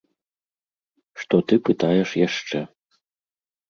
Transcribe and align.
Што 1.25 1.35
ты 1.51 1.55
пытаеш 1.69 2.09
яшчэ. 2.27 2.59